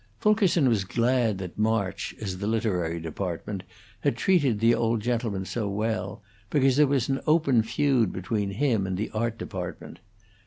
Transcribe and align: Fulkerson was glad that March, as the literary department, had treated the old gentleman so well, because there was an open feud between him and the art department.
Fulkerson 0.17 0.67
was 0.67 0.83
glad 0.83 1.37
that 1.37 1.59
March, 1.59 2.15
as 2.19 2.39
the 2.39 2.47
literary 2.47 2.99
department, 2.99 3.61
had 3.99 4.17
treated 4.17 4.59
the 4.59 4.73
old 4.73 4.99
gentleman 4.99 5.45
so 5.45 5.69
well, 5.69 6.23
because 6.49 6.75
there 6.75 6.87
was 6.87 7.07
an 7.07 7.21
open 7.27 7.61
feud 7.61 8.11
between 8.11 8.49
him 8.49 8.87
and 8.87 8.97
the 8.97 9.11
art 9.11 9.37
department. 9.37 9.99